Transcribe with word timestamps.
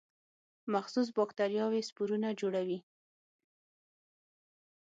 مخصوص 0.73 1.07
باکتریاوې 1.17 1.81
سپورونه 1.89 2.29
جوړوي. 2.41 2.79